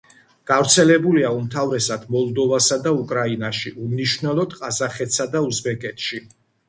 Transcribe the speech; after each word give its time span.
გავრცელებულია 0.51 1.29
უმთავრესად 1.39 2.07
მოლდოვასა 2.15 2.77
და 2.87 2.93
უკრაინაში, 3.03 3.75
უმნიშვნელოდ 3.85 4.57
ყაზახეთსა 4.63 5.29
და 5.37 5.45
უზბეკეთში. 5.51 6.23